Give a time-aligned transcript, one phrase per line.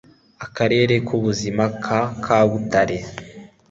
[0.55, 2.97] karere k'ubuzima ka kabutare